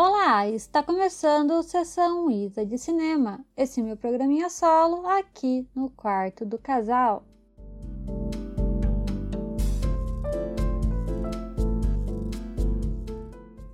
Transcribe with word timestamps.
Olá, 0.00 0.46
está 0.46 0.80
começando 0.80 1.60
Sessão 1.64 2.30
Isa 2.30 2.64
de 2.64 2.78
Cinema, 2.78 3.44
esse 3.56 3.82
meu 3.82 3.96
programinha 3.96 4.48
solo 4.48 5.04
aqui 5.04 5.66
no 5.74 5.90
quarto 5.90 6.46
do 6.46 6.56
casal. 6.56 7.26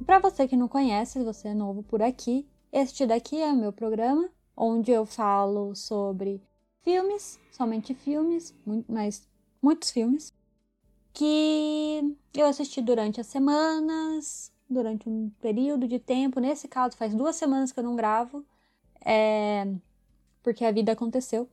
Para 0.06 0.18
você 0.18 0.48
que 0.48 0.56
não 0.56 0.66
conhece, 0.66 1.18
se 1.18 1.22
você 1.22 1.48
é 1.48 1.54
novo 1.54 1.82
por 1.82 2.00
aqui, 2.00 2.48
este 2.72 3.04
daqui 3.04 3.36
é 3.42 3.52
o 3.52 3.56
meu 3.56 3.70
programa, 3.70 4.30
onde 4.56 4.90
eu 4.92 5.04
falo 5.04 5.74
sobre 5.74 6.42
filmes, 6.80 7.38
somente 7.52 7.92
filmes, 7.92 8.54
mas 8.88 9.28
muitos 9.60 9.90
filmes, 9.90 10.32
que 11.12 12.16
eu 12.32 12.46
assisti 12.46 12.80
durante 12.80 13.20
as 13.20 13.26
semanas, 13.26 14.53
durante 14.74 15.08
um 15.08 15.30
período 15.40 15.88
de 15.88 15.98
tempo. 15.98 16.40
Nesse 16.40 16.68
caso, 16.68 16.96
faz 16.96 17.14
duas 17.14 17.36
semanas 17.36 17.72
que 17.72 17.80
eu 17.80 17.84
não 17.84 17.96
gravo, 17.96 18.44
é, 19.04 19.66
porque 20.42 20.64
a 20.64 20.72
vida 20.72 20.92
aconteceu. 20.92 21.48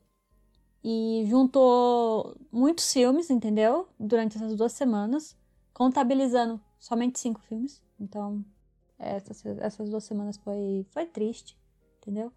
E 0.84 1.26
juntou 1.30 2.36
muitos 2.52 2.92
filmes, 2.92 3.30
entendeu? 3.30 3.88
Durante 4.00 4.36
essas 4.36 4.56
duas 4.56 4.74
semanas, 4.74 5.38
contabilizando 5.74 6.60
somente 6.80 7.20
cinco 7.20 7.40
filmes. 7.42 7.82
Então, 8.00 8.44
essas, 8.98 9.46
essas 9.46 9.90
duas 9.90 10.04
semanas 10.04 10.38
foi, 10.38 10.86
foi 10.90 11.06
triste, 11.06 11.58
entendeu? 12.00 12.32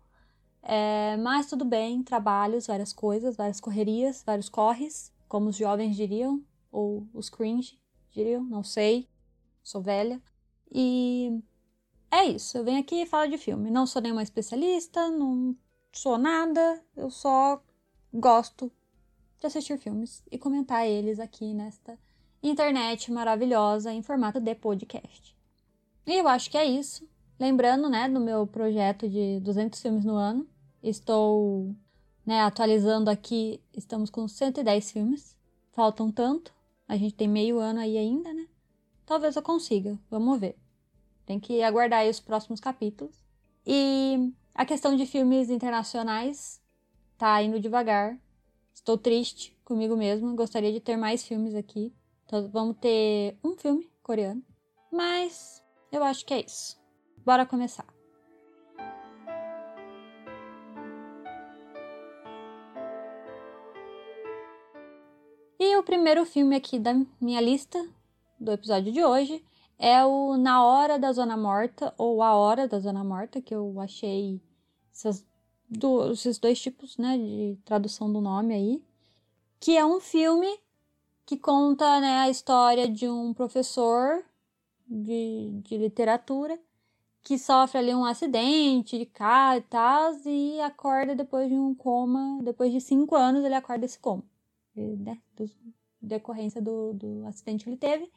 É, 0.62 1.16
mas 1.18 1.46
tudo 1.46 1.64
bem, 1.64 2.02
trabalhos, 2.02 2.66
várias 2.66 2.92
coisas, 2.92 3.36
várias 3.36 3.60
correrias, 3.60 4.22
vários 4.24 4.48
corres, 4.48 5.12
como 5.28 5.48
os 5.48 5.56
jovens 5.56 5.94
diriam, 5.96 6.42
ou 6.72 7.06
os 7.12 7.28
cringe 7.28 7.78
diriam, 8.10 8.42
não 8.44 8.62
sei, 8.62 9.08
sou 9.62 9.82
velha. 9.82 10.22
E 10.70 11.40
é 12.10 12.24
isso. 12.26 12.56
Eu 12.58 12.64
venho 12.64 12.80
aqui 12.80 13.02
e 13.02 13.06
falo 13.06 13.30
de 13.30 13.38
filme. 13.38 13.70
Não 13.70 13.86
sou 13.86 14.00
nenhuma 14.00 14.22
especialista, 14.22 15.08
não 15.10 15.56
sou 15.92 16.18
nada. 16.18 16.82
Eu 16.96 17.10
só 17.10 17.62
gosto 18.12 18.70
de 19.40 19.46
assistir 19.46 19.78
filmes 19.78 20.22
e 20.30 20.38
comentar 20.38 20.86
eles 20.86 21.18
aqui 21.18 21.52
nesta 21.52 21.98
internet 22.42 23.10
maravilhosa 23.10 23.92
em 23.92 24.02
formato 24.02 24.40
de 24.40 24.54
podcast. 24.54 25.36
E 26.06 26.12
eu 26.14 26.28
acho 26.28 26.50
que 26.50 26.58
é 26.58 26.64
isso. 26.64 27.08
Lembrando, 27.38 27.88
né, 27.88 28.08
do 28.08 28.20
meu 28.20 28.46
projeto 28.46 29.08
de 29.08 29.40
200 29.40 29.80
filmes 29.80 30.04
no 30.04 30.14
ano. 30.14 30.46
Estou, 30.82 31.74
né, 32.24 32.42
atualizando 32.42 33.10
aqui. 33.10 33.60
Estamos 33.72 34.10
com 34.10 34.28
110 34.28 34.92
filmes. 34.92 35.36
Faltam 35.72 36.10
tanto. 36.12 36.54
A 36.86 36.96
gente 36.96 37.14
tem 37.14 37.26
meio 37.26 37.58
ano 37.58 37.80
aí 37.80 37.96
ainda, 37.96 38.32
né? 38.32 38.43
Talvez 39.06 39.36
eu 39.36 39.42
consiga. 39.42 39.98
Vamos 40.10 40.40
ver. 40.40 40.56
Tem 41.26 41.38
que 41.38 41.62
aguardar 41.62 42.00
aí 42.00 42.10
os 42.10 42.20
próximos 42.20 42.60
capítulos. 42.60 43.14
E 43.66 44.32
a 44.54 44.64
questão 44.64 44.96
de 44.96 45.06
filmes 45.06 45.50
internacionais 45.50 46.60
tá 47.16 47.42
indo 47.42 47.60
devagar. 47.60 48.18
Estou 48.74 48.98
triste 48.98 49.56
comigo 49.64 49.96
mesma. 49.96 50.34
Gostaria 50.34 50.72
de 50.72 50.80
ter 50.80 50.96
mais 50.96 51.22
filmes 51.22 51.54
aqui. 51.54 51.94
Então 52.26 52.48
vamos 52.48 52.76
ter 52.78 53.38
um 53.42 53.56
filme 53.56 53.90
coreano. 54.02 54.42
Mas 54.90 55.62
eu 55.90 56.02
acho 56.02 56.24
que 56.24 56.34
é 56.34 56.40
isso. 56.40 56.78
Bora 57.24 57.46
começar. 57.46 57.86
E 65.58 65.76
o 65.76 65.82
primeiro 65.82 66.26
filme 66.26 66.54
aqui 66.56 66.78
da 66.78 66.94
minha 67.20 67.40
lista 67.40 67.88
do 68.44 68.52
episódio 68.52 68.92
de 68.92 69.02
hoje 69.02 69.42
é 69.78 70.04
o 70.04 70.36
Na 70.36 70.64
Hora 70.64 70.98
da 70.98 71.12
Zona 71.12 71.36
Morta, 71.36 71.92
ou 71.98 72.22
A 72.22 72.34
Hora 72.34 72.68
da 72.68 72.78
Zona 72.78 73.02
Morta, 73.02 73.40
que 73.40 73.54
eu 73.54 73.80
achei 73.80 74.40
essas 74.92 75.26
do, 75.68 76.12
esses 76.12 76.38
dois 76.38 76.60
tipos 76.60 76.96
né, 76.98 77.16
de 77.16 77.58
tradução 77.64 78.12
do 78.12 78.20
nome 78.20 78.54
aí, 78.54 78.84
que 79.58 79.76
é 79.76 79.84
um 79.84 79.98
filme 79.98 80.46
que 81.26 81.36
conta 81.36 82.00
né, 82.00 82.18
a 82.18 82.30
história 82.30 82.88
de 82.88 83.08
um 83.08 83.32
professor 83.32 84.22
de, 84.86 85.50
de 85.64 85.78
literatura 85.78 86.58
que 87.22 87.38
sofre 87.38 87.78
ali 87.78 87.94
um 87.94 88.04
acidente 88.04 88.98
de 88.98 89.06
carro 89.06 89.56
e 89.56 89.62
tal, 89.62 90.12
e 90.26 90.60
acorda 90.60 91.14
depois 91.14 91.48
de 91.48 91.54
um 91.54 91.74
coma, 91.74 92.38
depois 92.42 92.70
de 92.70 92.80
cinco 92.82 93.16
anos 93.16 93.42
ele 93.42 93.54
acorda 93.54 93.80
desse 93.80 93.98
coma, 93.98 94.22
né, 94.76 95.18
do, 95.34 95.50
decorrência 96.02 96.60
do, 96.60 96.92
do 96.92 97.26
acidente 97.26 97.64
que 97.64 97.70
ele 97.70 97.78
teve. 97.78 98.12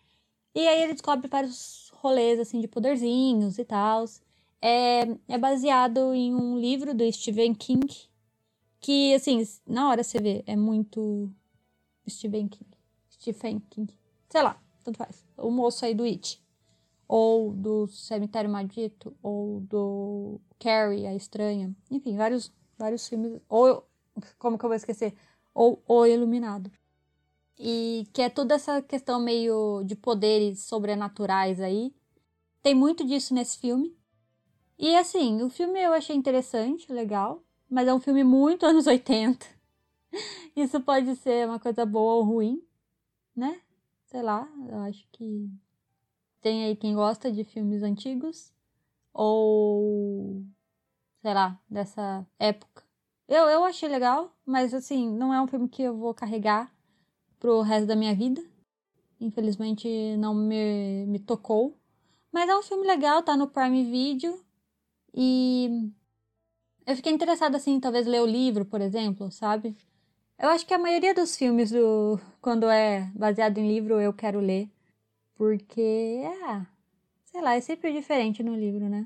E 0.55 0.67
aí 0.67 0.83
ele 0.83 0.93
descobre 0.93 1.27
vários 1.27 1.91
rolês, 1.93 2.39
assim, 2.39 2.59
de 2.59 2.67
poderzinhos 2.67 3.57
e 3.57 3.65
tal. 3.65 4.05
É, 4.61 5.01
é 5.27 5.37
baseado 5.37 6.13
em 6.13 6.33
um 6.33 6.57
livro 6.57 6.93
do 6.93 7.11
Stephen 7.11 7.53
King, 7.53 7.87
que, 8.79 9.13
assim, 9.13 9.43
na 9.67 9.89
hora 9.89 10.03
você 10.03 10.19
vê, 10.19 10.43
é 10.47 10.55
muito 10.55 11.31
Stephen 12.09 12.47
King. 12.47 12.69
Stephen 13.11 13.59
King. 13.69 13.93
Sei 14.29 14.41
lá, 14.41 14.61
tanto 14.83 14.97
faz. 14.97 15.25
O 15.37 15.51
moço 15.51 15.85
aí 15.85 15.93
do 15.93 16.03
It. 16.03 16.41
Ou 17.07 17.53
do 17.53 17.87
Cemitério 17.87 18.49
Maldito, 18.49 19.15
ou 19.23 19.61
do 19.61 20.41
Carrie, 20.59 21.07
a 21.07 21.15
Estranha. 21.15 21.73
Enfim, 21.89 22.17
vários, 22.17 22.51
vários 22.77 23.07
filmes. 23.07 23.39
Ou, 23.47 23.87
como 24.37 24.57
que 24.57 24.65
eu 24.65 24.69
vou 24.69 24.75
esquecer? 24.75 25.13
Ou 25.53 25.81
O 25.87 26.05
Iluminado. 26.05 26.69
E 27.59 28.07
que 28.13 28.21
é 28.21 28.29
toda 28.29 28.55
essa 28.55 28.81
questão 28.81 29.19
meio 29.19 29.83
de 29.83 29.95
poderes 29.95 30.63
sobrenaturais 30.63 31.59
aí. 31.59 31.93
Tem 32.61 32.75
muito 32.75 33.05
disso 33.05 33.33
nesse 33.33 33.57
filme. 33.57 33.97
E 34.77 34.95
assim, 34.95 35.41
o 35.41 35.49
filme 35.49 35.81
eu 35.81 35.93
achei 35.93 36.15
interessante, 36.15 36.91
legal, 36.91 37.43
mas 37.69 37.87
é 37.87 37.93
um 37.93 37.99
filme 37.99 38.23
muito 38.23 38.65
anos 38.67 38.85
80. 38.85 39.45
Isso 40.55 40.79
pode 40.81 41.15
ser 41.15 41.47
uma 41.47 41.59
coisa 41.59 41.85
boa 41.85 42.15
ou 42.15 42.23
ruim, 42.23 42.61
né? 43.35 43.61
Sei 44.05 44.21
lá, 44.21 44.47
eu 44.69 44.77
acho 44.79 45.07
que 45.11 45.49
tem 46.41 46.65
aí 46.65 46.75
quem 46.75 46.95
gosta 46.95 47.31
de 47.31 47.43
filmes 47.43 47.83
antigos 47.83 48.53
ou 49.13 50.45
sei 51.21 51.33
lá, 51.33 51.59
dessa 51.69 52.25
época. 52.39 52.83
Eu, 53.27 53.45
eu 53.49 53.65
achei 53.65 53.89
legal, 53.89 54.31
mas 54.45 54.73
assim, 54.73 55.09
não 55.11 55.33
é 55.33 55.41
um 55.41 55.47
filme 55.47 55.67
que 55.67 55.83
eu 55.83 55.97
vou 55.97 56.13
carregar 56.13 56.71
pro 57.39 57.61
resto 57.61 57.87
da 57.87 57.95
minha 57.95 58.15
vida. 58.15 58.43
Infelizmente 59.19 59.87
não 60.17 60.33
me, 60.33 61.05
me 61.07 61.19
tocou. 61.19 61.77
Mas 62.31 62.49
é 62.49 62.57
um 62.57 62.63
filme 62.63 62.85
legal, 62.85 63.23
tá 63.23 63.35
no 63.35 63.47
Prime 63.47 63.83
Video. 63.85 64.39
E 65.13 65.91
eu 66.85 66.95
fiquei 66.95 67.11
interessada, 67.11 67.57
assim, 67.57 67.79
talvez 67.79 68.05
ler 68.05 68.21
o 68.21 68.25
livro, 68.25 68.65
por 68.65 68.81
exemplo, 68.81 69.31
sabe? 69.31 69.75
Eu 70.37 70.49
acho 70.49 70.65
que 70.65 70.73
a 70.73 70.77
maioria 70.77 71.13
dos 71.13 71.35
filmes, 71.35 71.71
do, 71.71 72.19
quando 72.41 72.69
é 72.69 73.11
baseado 73.15 73.57
em 73.57 73.67
livro, 73.67 73.99
eu 73.99 74.13
quero 74.13 74.39
ler. 74.39 74.69
Porque, 75.35 76.21
é, 76.23 76.65
sei 77.25 77.41
lá, 77.41 77.55
é 77.55 77.61
sempre 77.61 77.91
diferente 77.91 78.43
no 78.43 78.55
livro, 78.55 78.87
né? 78.87 79.05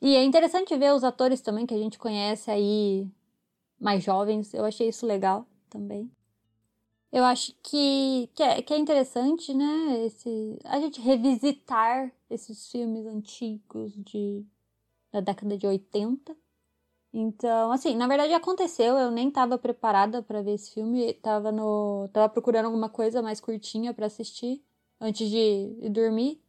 E 0.00 0.14
é 0.14 0.22
interessante 0.22 0.76
ver 0.76 0.92
os 0.94 1.02
atores 1.02 1.40
também 1.40 1.66
que 1.66 1.74
a 1.74 1.78
gente 1.78 1.98
conhece 1.98 2.50
aí, 2.50 3.08
mais 3.80 4.02
jovens. 4.04 4.54
Eu 4.54 4.64
achei 4.64 4.88
isso 4.88 5.04
legal 5.06 5.46
também. 5.68 6.10
Eu 7.10 7.24
acho 7.24 7.54
que, 7.62 8.28
que, 8.34 8.42
é, 8.42 8.60
que 8.62 8.74
é 8.74 8.78
interessante, 8.78 9.54
né? 9.54 10.04
Esse, 10.06 10.58
a 10.64 10.78
gente 10.78 11.00
revisitar 11.00 12.12
esses 12.28 12.70
filmes 12.70 13.06
antigos 13.06 13.92
de, 13.96 14.44
da 15.10 15.20
década 15.20 15.56
de 15.56 15.66
80. 15.66 16.36
Então, 17.12 17.72
assim, 17.72 17.96
na 17.96 18.06
verdade 18.06 18.34
aconteceu, 18.34 18.96
eu 18.98 19.10
nem 19.10 19.28
estava 19.28 19.56
preparada 19.58 20.22
para 20.22 20.42
ver 20.42 20.52
esse 20.54 20.72
filme, 20.74 21.14
tava 21.14 21.50
no 21.50 22.08
tava 22.12 22.28
procurando 22.28 22.66
alguma 22.66 22.88
coisa 22.90 23.22
mais 23.22 23.40
curtinha 23.40 23.94
para 23.94 24.06
assistir 24.06 24.62
antes 25.00 25.30
de, 25.30 25.88
dormir. 25.90 26.40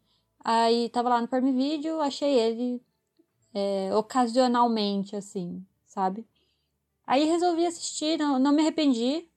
Aí 0.43 0.89
tava 0.89 1.09
lá 1.09 1.21
no 1.21 1.27
Prime 1.27 1.51
Video, 1.53 2.01
achei 2.01 2.37
ele 2.37 2.81
é, 3.53 3.95
ocasionalmente 3.95 5.15
assim, 5.15 5.65
sabe? 5.85 6.27
Aí 7.07 7.25
resolvi 7.25 7.65
assistir, 7.65 8.19
não, 8.19 8.37
não 8.39 8.51
me 8.53 8.61
arrependi, 8.61 9.28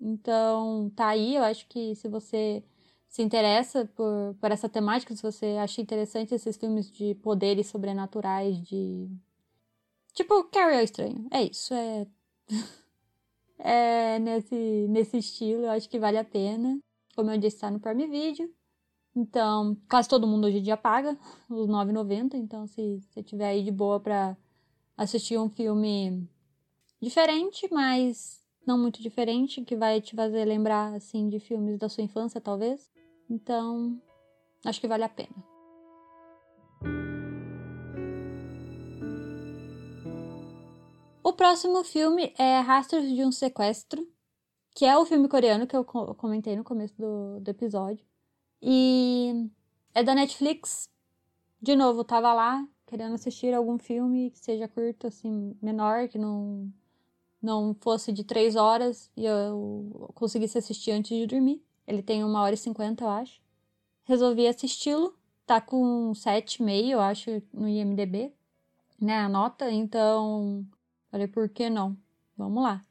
então, 0.00 0.90
tá 0.96 1.08
aí, 1.08 1.36
eu 1.36 1.42
acho 1.44 1.66
que 1.68 1.94
se 1.94 2.08
você 2.08 2.64
se 3.08 3.22
interessa 3.22 3.84
por, 3.94 4.34
por 4.40 4.50
essa 4.50 4.68
temática, 4.68 5.14
se 5.14 5.22
você 5.22 5.56
acha 5.60 5.80
interessante 5.82 6.34
esses 6.34 6.56
filmes 6.56 6.90
de 6.90 7.14
poderes 7.16 7.66
sobrenaturais, 7.66 8.56
de. 8.62 9.08
Tipo, 10.14 10.44
Carrie 10.44 10.78
é 10.78 10.84
estranho. 10.84 11.26
É 11.30 11.42
isso, 11.42 11.74
é. 11.74 12.06
é 13.58 14.18
nesse, 14.20 14.86
nesse 14.88 15.18
estilo, 15.18 15.64
eu 15.64 15.70
acho 15.70 15.88
que 15.88 15.98
vale 15.98 16.18
a 16.18 16.24
pena. 16.24 16.78
Como 17.14 17.30
eu 17.30 17.38
disse, 17.38 17.58
tá 17.60 17.70
no 17.70 17.80
Prime 17.80 18.06
Video. 18.06 18.50
Então, 19.14 19.76
quase 19.88 20.08
todo 20.08 20.26
mundo 20.26 20.46
hoje 20.46 20.58
em 20.58 20.62
dia 20.62 20.76
paga 20.76 21.18
os 21.50 21.68
9,90. 21.68 22.34
Então, 22.34 22.66
se 22.66 23.00
você 23.00 23.22
tiver 23.22 23.48
aí 23.48 23.64
de 23.64 23.70
boa 23.72 24.00
pra 24.00 24.36
assistir 24.96 25.38
um 25.38 25.50
filme 25.50 26.28
diferente, 27.00 27.68
mas 27.72 28.39
não 28.70 28.78
muito 28.78 29.02
diferente, 29.02 29.64
que 29.64 29.74
vai 29.74 30.00
te 30.00 30.14
fazer 30.14 30.44
lembrar, 30.44 30.94
assim, 30.94 31.28
de 31.28 31.40
filmes 31.40 31.76
da 31.76 31.88
sua 31.88 32.04
infância, 32.04 32.40
talvez. 32.40 32.88
Então, 33.28 34.00
acho 34.64 34.80
que 34.80 34.86
vale 34.86 35.02
a 35.02 35.08
pena. 35.08 35.34
O 41.22 41.32
próximo 41.32 41.82
filme 41.82 42.32
é 42.38 42.60
Rastros 42.60 43.08
de 43.08 43.24
um 43.24 43.32
Sequestro, 43.32 44.06
que 44.72 44.84
é 44.84 44.96
o 44.96 45.04
filme 45.04 45.28
coreano 45.28 45.66
que 45.66 45.76
eu 45.76 45.84
comentei 45.84 46.54
no 46.54 46.62
começo 46.62 46.94
do, 46.96 47.40
do 47.40 47.50
episódio. 47.50 48.06
E 48.62 49.50
é 49.92 50.04
da 50.04 50.14
Netflix. 50.14 50.88
De 51.60 51.74
novo, 51.74 52.04
tava 52.04 52.32
lá 52.32 52.64
querendo 52.86 53.14
assistir 53.14 53.52
algum 53.52 53.78
filme 53.78 54.30
que 54.30 54.38
seja 54.38 54.68
curto, 54.68 55.08
assim, 55.08 55.56
menor, 55.60 56.08
que 56.08 56.18
não 56.18 56.72
não 57.42 57.74
fosse 57.80 58.12
de 58.12 58.24
três 58.24 58.56
horas 58.56 59.10
e 59.16 59.24
eu 59.24 60.10
conseguisse 60.14 60.58
assistir 60.58 60.90
antes 60.90 61.16
de 61.16 61.26
dormir. 61.26 61.62
Ele 61.86 62.02
tem 62.02 62.22
uma 62.22 62.42
hora 62.42 62.54
e 62.54 62.58
cinquenta, 62.58 63.04
eu 63.04 63.08
acho. 63.08 63.40
Resolvi 64.04 64.46
assisti-lo. 64.46 65.14
Tá 65.46 65.60
com 65.60 66.12
7,5, 66.12 66.90
eu 66.90 67.00
acho, 67.00 67.42
no 67.52 67.66
IMDB, 67.66 68.32
né, 69.00 69.18
a 69.18 69.28
nota. 69.28 69.68
Então, 69.68 70.64
falei, 71.10 71.26
por 71.26 71.48
que 71.48 71.68
não? 71.68 71.96
Vamos 72.36 72.62
lá. 72.62 72.84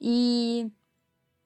E 0.00 0.68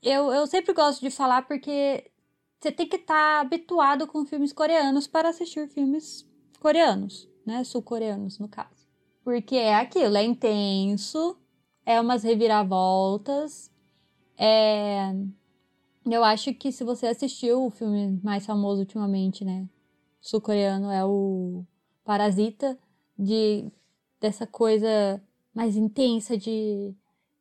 eu, 0.02 0.32
eu 0.32 0.46
sempre 0.46 0.72
gosto 0.72 1.02
de 1.02 1.10
falar 1.10 1.42
porque 1.42 2.10
você 2.58 2.72
tem 2.72 2.88
que 2.88 2.96
estar 2.96 3.14
tá 3.14 3.40
habituado 3.40 4.06
com 4.06 4.25
filmes 4.25 4.52
coreanos 4.52 5.06
para 5.06 5.28
assistir 5.28 5.69
filmes 5.69 6.26
coreanos, 6.58 7.28
né? 7.44 7.62
Sul-coreanos, 7.62 8.38
no 8.38 8.49
caso. 8.49 8.88
Porque 9.22 9.56
é 9.56 9.75
aquilo, 9.75 10.16
é 10.16 10.25
intenso, 10.25 11.37
é 11.86 12.00
umas 12.00 12.22
reviravoltas, 12.24 13.70
é... 14.36 15.14
Eu 16.04 16.22
acho 16.22 16.54
que 16.54 16.70
se 16.70 16.84
você 16.84 17.06
assistiu 17.08 17.64
o 17.66 17.70
filme 17.70 18.20
mais 18.22 18.46
famoso 18.46 18.80
ultimamente, 18.80 19.44
né? 19.44 19.68
Sul-coreano 20.20 20.90
é 20.90 21.04
o 21.04 21.64
Parasita, 22.04 22.78
de 23.18 23.70
dessa 24.20 24.46
coisa 24.46 25.22
mais 25.54 25.76
intensa 25.76 26.36
de 26.36 26.94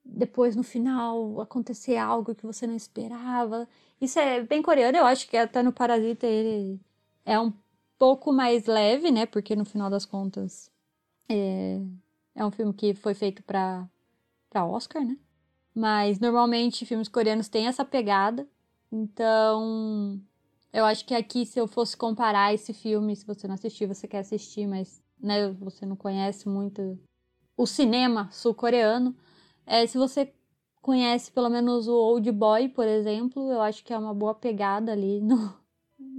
depois 0.04 0.56
no 0.56 0.64
final 0.64 1.42
acontecer 1.42 1.98
algo 1.98 2.36
que 2.36 2.46
você 2.46 2.68
não 2.68 2.76
esperava. 2.76 3.68
Isso 4.00 4.20
é 4.20 4.42
bem 4.44 4.62
coreano, 4.62 4.98
eu 4.98 5.06
acho 5.06 5.28
que 5.30 5.38
até 5.38 5.62
no 5.64 5.74
Parasita 5.74 6.28
ele 6.28 6.80
é 7.26 7.40
um 7.40 7.54
pouco 7.98 8.32
mais 8.32 8.66
leve, 8.66 9.12
né? 9.12 9.26
Porque 9.26 9.56
no 9.56 9.66
final 9.66 9.90
das 9.90 10.06
contas 10.06 10.72
é, 11.30 11.82
é 12.36 12.46
um 12.46 12.52
filme 12.52 12.74
que 12.74 12.94
foi 12.96 13.14
feito 13.14 13.44
para 13.44 13.88
para 14.50 14.66
Oscar, 14.66 15.04
né? 15.04 15.18
Mas 15.74 16.20
normalmente 16.20 16.86
filmes 16.86 17.08
coreanos 17.08 17.50
têm 17.50 17.68
essa 17.68 17.84
pegada. 17.84 18.48
Então, 18.92 20.22
eu 20.72 20.86
acho 20.86 21.06
que 21.06 21.14
aqui 21.14 21.46
se 21.46 21.60
eu 21.60 21.68
fosse 21.68 21.98
comparar 21.98 22.54
esse 22.54 22.74
filme, 22.74 23.16
se 23.16 23.26
você 23.26 23.48
não 23.48 23.56
assistiu, 23.56 23.88
você 23.88 24.08
quer 24.08 24.20
assistir, 24.20 24.68
mas 24.68 25.02
né, 25.20 25.52
você 25.52 25.86
não 25.86 25.96
conhece 25.96 26.48
muito 26.48 27.00
o 27.58 27.66
cinema 27.66 28.30
sul-coreano, 28.32 29.16
é, 29.66 29.88
se 29.88 29.98
você 29.98 30.34
conhece 30.82 31.32
pelo 31.32 31.50
menos 31.50 31.88
o 31.88 31.96
Old 31.96 32.32
Boy, 32.32 32.70
por 32.70 32.88
exemplo, 32.88 33.52
eu 33.52 33.62
acho 33.62 33.84
que 33.84 33.94
é 33.94 33.98
uma 33.98 34.14
boa 34.14 34.36
pegada 34.36 34.92
ali 34.92 35.20
no, 35.22 35.54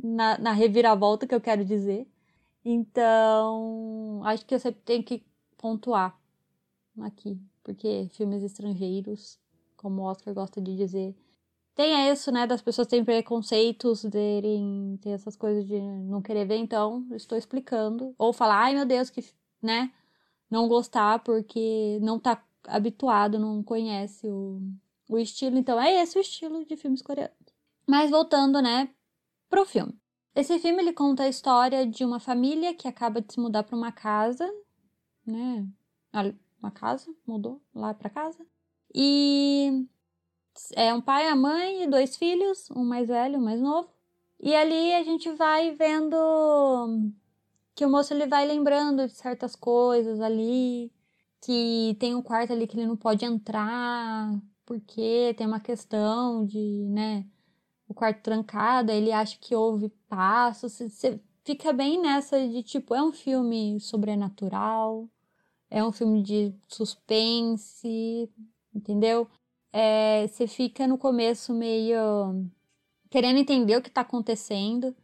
na, 0.02 0.38
na 0.38 0.52
reviravolta 0.52 1.26
que 1.26 1.34
eu 1.34 1.40
quero 1.40 1.64
dizer. 1.64 2.08
Então, 2.64 4.22
acho 4.24 4.44
que 4.44 4.58
você 4.58 4.72
tem 4.72 5.02
que 5.02 5.24
pontuar 5.56 6.18
aqui, 7.00 7.38
porque 7.66 8.08
filmes 8.12 8.44
estrangeiros, 8.44 9.40
como 9.76 10.02
o 10.02 10.04
Oscar 10.04 10.32
gosta 10.32 10.60
de 10.60 10.76
dizer, 10.76 11.16
tem 11.74 12.08
isso, 12.12 12.30
né, 12.30 12.46
das 12.46 12.62
pessoas 12.62 12.86
terem 12.86 13.04
preconceitos, 13.04 14.02
terem, 14.02 14.96
ter 15.02 15.10
essas 15.10 15.34
coisas 15.34 15.66
de 15.66 15.80
não 15.80 16.22
querer 16.22 16.46
ver, 16.46 16.58
então 16.58 17.04
estou 17.10 17.36
explicando. 17.36 18.14
Ou 18.16 18.32
falar, 18.32 18.66
ai 18.66 18.74
meu 18.74 18.86
Deus, 18.86 19.10
que, 19.10 19.20
né, 19.60 19.92
não 20.48 20.68
gostar 20.68 21.18
porque 21.24 21.98
não 22.00 22.20
tá 22.20 22.40
habituado, 22.68 23.36
não 23.36 23.64
conhece 23.64 24.28
o, 24.28 24.62
o 25.08 25.18
estilo. 25.18 25.58
Então, 25.58 25.80
é 25.80 26.00
esse 26.00 26.16
o 26.16 26.20
estilo 26.20 26.64
de 26.64 26.76
filmes 26.76 27.02
coreanos. 27.02 27.34
Mas 27.84 28.10
voltando, 28.12 28.62
né, 28.62 28.88
pro 29.48 29.66
filme. 29.66 29.92
Esse 30.36 30.58
filme 30.60 30.82
ele 30.82 30.92
conta 30.92 31.24
a 31.24 31.28
história 31.28 31.84
de 31.84 32.04
uma 32.04 32.20
família 32.20 32.72
que 32.74 32.86
acaba 32.86 33.20
de 33.20 33.32
se 33.32 33.40
mudar 33.40 33.64
para 33.64 33.76
uma 33.76 33.90
casa, 33.90 34.48
né? 35.26 35.66
Uma 36.66 36.72
casa, 36.72 37.06
mudou 37.24 37.62
lá 37.72 37.94
para 37.94 38.10
casa. 38.10 38.44
E 38.92 39.86
é 40.74 40.92
um 40.92 41.00
pai, 41.00 41.28
a 41.28 41.36
mãe 41.36 41.84
e 41.84 41.86
dois 41.86 42.16
filhos, 42.16 42.68
um 42.72 42.84
mais 42.84 43.06
velho, 43.06 43.38
um 43.38 43.44
mais 43.44 43.60
novo. 43.60 43.88
E 44.40 44.52
ali 44.52 44.92
a 44.94 45.04
gente 45.04 45.30
vai 45.30 45.70
vendo 45.76 46.16
que 47.72 47.86
o 47.86 47.88
moço 47.88 48.12
ele 48.12 48.26
vai 48.26 48.44
lembrando 48.44 49.06
de 49.06 49.12
certas 49.12 49.54
coisas 49.54 50.20
ali, 50.20 50.92
que 51.40 51.96
tem 52.00 52.16
um 52.16 52.22
quarto 52.22 52.52
ali 52.52 52.66
que 52.66 52.76
ele 52.76 52.86
não 52.86 52.96
pode 52.96 53.24
entrar, 53.24 54.28
porque 54.64 55.34
tem 55.38 55.46
uma 55.46 55.60
questão 55.60 56.44
de, 56.44 56.88
né, 56.88 57.24
o 57.86 57.94
quarto 57.94 58.22
trancado, 58.22 58.90
ele 58.90 59.12
acha 59.12 59.38
que 59.40 59.54
houve 59.54 59.88
passos, 60.08 60.72
você 60.72 61.20
fica 61.44 61.72
bem 61.72 62.00
nessa 62.00 62.48
de 62.48 62.60
tipo, 62.64 62.92
é 62.92 63.00
um 63.00 63.12
filme 63.12 63.78
sobrenatural, 63.78 65.08
é 65.70 65.84
um 65.84 65.92
filme 65.92 66.22
de 66.22 66.54
suspense, 66.68 68.30
entendeu? 68.74 69.28
É, 69.72 70.26
você 70.28 70.46
fica 70.46 70.86
no 70.86 70.98
começo 70.98 71.52
meio 71.54 72.46
querendo 73.10 73.38
entender 73.38 73.76
o 73.76 73.82
que 73.82 73.90
tá 73.90 74.02
acontecendo, 74.02 74.94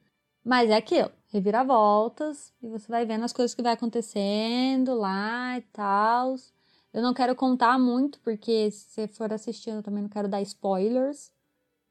mas 0.45 0.71
é 0.71 0.77
aquilo 0.77 1.11
reviravoltas 1.33 2.53
e 2.63 2.69
você 2.69 2.87
vai 2.89 3.07
vendo 3.07 3.25
as 3.25 3.33
coisas 3.33 3.55
que 3.55 3.63
vai 3.63 3.73
acontecendo 3.73 4.95
lá 4.95 5.57
e 5.59 5.63
tal. 5.73 6.37
Eu 6.93 7.03
não 7.03 7.15
quero 7.15 7.35
contar 7.35 7.79
muito, 7.79 8.21
porque 8.21 8.71
se 8.71 8.91
você 8.91 9.09
for 9.09 9.33
assistindo 9.33 9.77
eu 9.77 9.83
também 9.83 10.03
não 10.03 10.11
quero 10.11 10.29
dar 10.29 10.43
spoilers. 10.43 11.33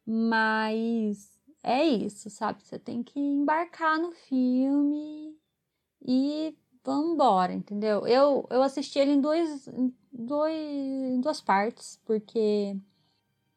Mas 0.06 1.32
é 1.64 1.86
isso, 1.86 2.30
sabe? 2.30 2.64
Você 2.64 2.78
tem 2.80 3.04
que 3.04 3.20
embarcar 3.20 4.00
no 4.00 4.12
filme 4.12 5.36
e 6.06 6.56
vambora, 6.84 7.54
entendeu? 7.54 8.08
Eu, 8.08 8.48
eu 8.50 8.64
assisti 8.64 9.00
ele 9.00 9.12
em, 9.12 9.22
dois, 9.22 9.68
em, 9.68 9.94
dois, 10.12 10.56
em 10.56 11.20
duas 11.22 11.42
partes, 11.42 12.00
porque 12.06 12.76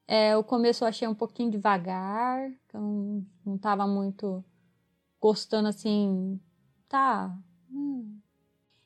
é, 0.06 0.36
o 0.36 0.44
começo 0.44 0.84
eu 0.84 0.88
achei 0.88 1.08
um 1.08 1.14
pouquinho 1.14 1.50
devagar, 1.50 2.50
então 2.66 3.24
não 3.44 3.58
tava 3.58 3.86
muito 3.86 4.44
gostando 5.20 5.68
assim, 5.68 6.38
tá. 6.88 7.36
Hum. 7.70 8.18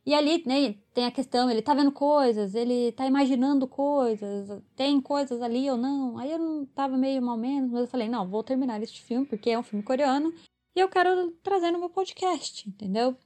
E 0.06 0.14
ali, 0.14 0.42
né, 0.46 0.74
tem 0.94 1.04
a 1.04 1.10
questão, 1.10 1.50
ele 1.50 1.60
tá 1.60 1.74
vendo 1.74 1.92
coisas, 1.92 2.54
ele 2.54 2.92
tá 2.92 3.06
imaginando 3.06 3.68
coisas, 3.68 4.62
tem 4.74 5.00
coisas 5.00 5.42
ali 5.42 5.70
ou 5.70 5.76
não. 5.76 6.16
Aí 6.16 6.32
eu 6.32 6.38
não 6.38 6.64
tava 6.64 6.96
meio 6.96 7.20
mal 7.20 7.36
menos, 7.36 7.70
mas 7.70 7.82
eu 7.82 7.86
falei, 7.88 8.08
não, 8.08 8.26
vou 8.26 8.42
terminar 8.42 8.82
este 8.82 9.02
filme, 9.02 9.26
porque 9.26 9.50
é 9.50 9.58
um 9.58 9.62
filme 9.62 9.84
coreano, 9.84 10.32
e 10.74 10.80
eu 10.80 10.88
quero 10.88 11.32
trazer 11.42 11.70
no 11.72 11.78
meu 11.78 11.90
podcast, 11.90 12.68
entendeu? 12.68 13.16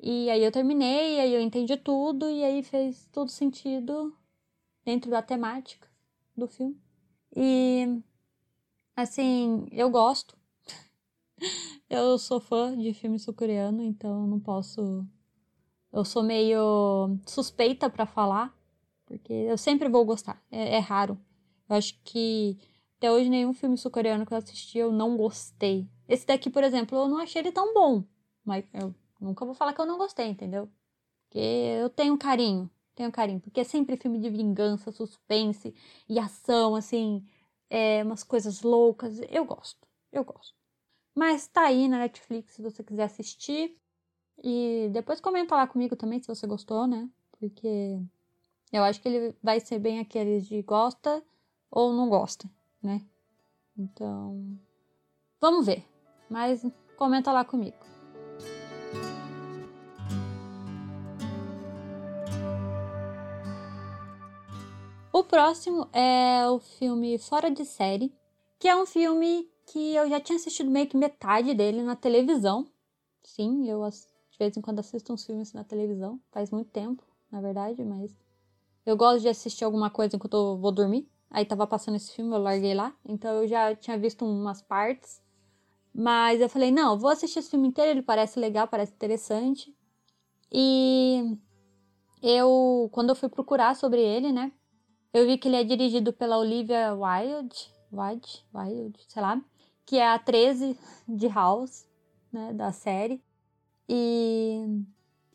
E 0.00 0.30
aí 0.30 0.42
eu 0.42 0.52
terminei, 0.52 1.20
aí 1.20 1.34
eu 1.34 1.40
entendi 1.40 1.76
tudo, 1.76 2.30
e 2.30 2.44
aí 2.44 2.62
fez 2.62 3.06
todo 3.12 3.30
sentido 3.30 4.16
dentro 4.84 5.10
da 5.10 5.22
temática 5.22 5.88
do 6.36 6.46
filme. 6.46 6.80
E 7.36 8.00
assim, 8.96 9.66
eu 9.72 9.90
gosto 9.90 10.38
eu 11.88 12.18
sou 12.18 12.40
fã 12.40 12.76
de 12.76 12.92
filme 12.94 13.18
sul-coreano, 13.18 13.82
então 13.82 14.26
não 14.26 14.40
posso. 14.40 15.06
Eu 15.92 16.04
sou 16.04 16.22
meio 16.22 17.18
suspeita 17.26 17.88
para 17.88 18.06
falar, 18.06 18.54
porque 19.06 19.32
eu 19.32 19.56
sempre 19.56 19.88
vou 19.88 20.04
gostar. 20.04 20.42
É, 20.50 20.76
é, 20.76 20.78
raro. 20.78 21.18
Eu 21.68 21.76
acho 21.76 21.98
que 22.04 22.58
até 22.98 23.10
hoje 23.10 23.28
nenhum 23.30 23.52
filme 23.52 23.76
sul-coreano 23.76 24.26
que 24.26 24.32
eu 24.32 24.38
assisti 24.38 24.78
eu 24.78 24.92
não 24.92 25.16
gostei. 25.16 25.88
Esse 26.08 26.26
daqui, 26.26 26.50
por 26.50 26.64
exemplo, 26.64 26.98
eu 26.98 27.08
não 27.08 27.18
achei 27.18 27.40
ele 27.40 27.52
tão 27.52 27.72
bom, 27.74 28.04
mas 28.44 28.64
eu 28.74 28.94
nunca 29.20 29.44
vou 29.44 29.54
falar 29.54 29.72
que 29.72 29.80
eu 29.80 29.86
não 29.86 29.98
gostei, 29.98 30.26
entendeu? 30.28 30.68
Porque 31.24 31.38
eu 31.38 31.90
tenho 31.90 32.16
carinho, 32.18 32.70
tenho 32.94 33.12
carinho, 33.12 33.40
porque 33.40 33.60
é 33.60 33.64
sempre 33.64 33.96
filme 33.96 34.18
de 34.18 34.30
vingança, 34.30 34.90
suspense 34.90 35.74
e 36.08 36.18
ação, 36.18 36.74
assim, 36.74 37.26
é, 37.70 38.02
umas 38.02 38.24
coisas 38.24 38.62
loucas. 38.62 39.20
Eu 39.28 39.44
gosto, 39.44 39.86
eu 40.12 40.24
gosto. 40.24 40.54
Mas 41.14 41.46
tá 41.48 41.62
aí 41.62 41.88
na 41.88 41.98
Netflix 41.98 42.52
se 42.54 42.62
você 42.62 42.82
quiser 42.82 43.04
assistir. 43.04 43.76
E 44.42 44.88
depois 44.92 45.20
comenta 45.20 45.56
lá 45.56 45.66
comigo 45.66 45.96
também 45.96 46.20
se 46.20 46.28
você 46.28 46.46
gostou, 46.46 46.86
né? 46.86 47.10
Porque 47.32 48.00
eu 48.72 48.84
acho 48.84 49.00
que 49.00 49.08
ele 49.08 49.36
vai 49.42 49.58
ser 49.60 49.78
bem 49.78 49.98
aqueles 49.98 50.46
de 50.46 50.62
gosta 50.62 51.22
ou 51.70 51.92
não 51.92 52.08
gosta, 52.08 52.48
né? 52.82 53.04
Então, 53.76 54.58
vamos 55.40 55.66
ver. 55.66 55.84
Mas 56.30 56.64
comenta 56.96 57.32
lá 57.32 57.44
comigo. 57.44 57.97
O 65.18 65.24
próximo 65.24 65.88
é 65.92 66.48
o 66.48 66.60
filme 66.60 67.18
Fora 67.18 67.50
de 67.50 67.64
Série, 67.64 68.14
que 68.56 68.68
é 68.68 68.76
um 68.76 68.86
filme 68.86 69.50
que 69.66 69.92
eu 69.96 70.08
já 70.08 70.20
tinha 70.20 70.36
assistido 70.36 70.70
meio 70.70 70.86
que 70.86 70.96
metade 70.96 71.52
dele 71.54 71.82
na 71.82 71.96
televisão. 71.96 72.68
Sim, 73.24 73.68
eu 73.68 73.80
de 73.80 74.38
vez 74.38 74.56
em 74.56 74.60
quando 74.60 74.78
assisto 74.78 75.12
uns 75.12 75.26
filmes 75.26 75.52
na 75.52 75.64
televisão, 75.64 76.20
faz 76.30 76.52
muito 76.52 76.70
tempo, 76.70 77.02
na 77.32 77.40
verdade, 77.40 77.84
mas 77.84 78.16
Eu 78.86 78.96
gosto 78.96 79.22
de 79.22 79.28
assistir 79.28 79.64
alguma 79.64 79.90
coisa 79.90 80.14
enquanto 80.14 80.34
eu 80.34 80.56
vou 80.56 80.70
dormir. 80.70 81.10
Aí 81.28 81.44
tava 81.44 81.66
passando 81.66 81.96
esse 81.96 82.12
filme, 82.12 82.32
eu 82.32 82.40
larguei 82.40 82.72
lá. 82.72 82.94
Então 83.04 83.42
eu 83.42 83.48
já 83.48 83.74
tinha 83.74 83.98
visto 83.98 84.24
umas 84.24 84.62
partes. 84.62 85.20
Mas 85.92 86.40
eu 86.40 86.48
falei, 86.48 86.70
não, 86.70 86.96
vou 86.96 87.10
assistir 87.10 87.40
esse 87.40 87.50
filme 87.50 87.66
inteiro, 87.66 87.90
ele 87.90 88.02
parece 88.02 88.38
legal, 88.38 88.68
parece 88.68 88.92
interessante. 88.92 89.76
E 90.52 91.36
eu, 92.22 92.88
quando 92.92 93.08
eu 93.08 93.16
fui 93.16 93.28
procurar 93.28 93.74
sobre 93.74 94.00
ele, 94.00 94.30
né? 94.30 94.52
Eu 95.12 95.26
vi 95.26 95.38
que 95.38 95.48
ele 95.48 95.56
é 95.56 95.64
dirigido 95.64 96.12
pela 96.12 96.38
Olivia 96.38 96.94
Wilde, 96.94 97.72
Wilde, 97.92 98.44
Wilde, 98.54 99.04
sei 99.08 99.22
lá, 99.22 99.40
que 99.86 99.96
é 99.96 100.08
a 100.08 100.18
13 100.18 100.78
de 101.08 101.28
House, 101.28 101.86
né, 102.32 102.52
da 102.52 102.72
série. 102.72 103.22
E 103.88 104.64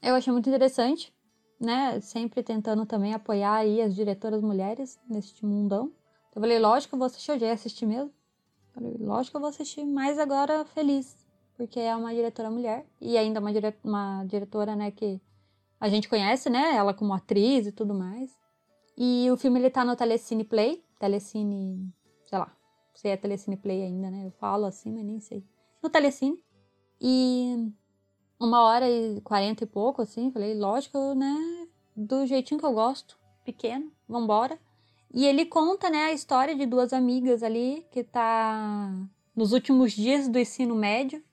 eu 0.01 0.15
achei 0.15 0.31
muito 0.31 0.47
interessante 0.47 1.13
né, 1.63 1.99
sempre 2.01 2.43
tentando 2.43 2.85
também 2.85 3.13
apoiar 3.13 3.55
aí 3.55 3.81
as 3.81 3.95
diretoras 3.95 4.41
mulheres 4.41 4.99
neste 5.09 5.45
mundão. 5.45 5.91
Eu 6.35 6.41
falei, 6.41 6.59
lógico 6.59 6.89
que 6.89 6.95
eu 6.95 6.99
vou 6.99 7.05
assistir, 7.05 7.31
eu 7.31 7.39
já 7.39 7.47
ia 7.47 7.53
assistir 7.53 7.85
mesmo. 7.85 8.11
Falei, 8.73 8.95
lógico 8.99 9.31
que 9.31 9.37
eu 9.37 9.41
vou 9.41 9.49
assistir, 9.49 9.85
mas 9.85 10.19
agora 10.19 10.65
feliz, 10.65 11.15
porque 11.55 11.79
é 11.79 11.95
uma 11.95 12.13
diretora 12.13 12.49
mulher 12.49 12.85
e 12.99 13.17
ainda 13.17 13.39
uma, 13.39 13.53
dire 13.53 13.73
uma 13.83 14.25
diretora, 14.25 14.75
né, 14.75 14.91
que 14.91 15.21
a 15.79 15.87
gente 15.87 16.09
conhece, 16.09 16.49
né, 16.49 16.75
ela 16.75 16.93
como 16.93 17.13
atriz 17.13 17.67
e 17.67 17.71
tudo 17.71 17.93
mais. 17.93 18.31
E 18.97 19.29
o 19.31 19.38
filme 19.38 19.59
ele 19.59 19.69
tá 19.69 19.83
no 19.83 19.95
Telecine 19.95 20.43
Play, 20.43 20.83
Telecine, 21.00 21.91
sei 22.25 22.38
lá, 22.38 22.55
se 22.93 23.07
é 23.07 23.17
Telecine 23.17 23.57
Play 23.57 23.83
ainda, 23.83 24.12
né? 24.12 24.25
Eu 24.25 24.31
falo 24.31 24.65
assim, 24.65 24.91
mas 24.91 25.03
nem 25.03 25.19
sei. 25.19 25.43
No 25.81 25.89
Telecine. 25.89 26.41
E 27.01 27.71
uma 28.39 28.63
hora 28.63 28.89
e 28.89 29.19
quarenta 29.21 29.63
e 29.63 29.67
pouco, 29.67 30.01
assim. 30.01 30.31
Falei, 30.31 30.53
lógico, 30.53 31.13
né? 31.15 31.67
Do 31.95 32.25
jeitinho 32.25 32.59
que 32.59 32.65
eu 32.65 32.73
gosto, 32.73 33.17
pequeno, 33.43 33.91
vambora. 34.07 34.59
E 35.13 35.25
ele 35.25 35.45
conta, 35.45 35.89
né, 35.89 36.05
a 36.05 36.13
história 36.13 36.55
de 36.55 36.65
duas 36.65 36.91
amigas 36.91 37.43
ali 37.43 37.85
que 37.91 38.03
tá 38.03 38.91
nos 39.35 39.53
últimos 39.53 39.91
dias 39.91 40.27
do 40.27 40.39
ensino 40.39 40.73
médio, 40.73 41.23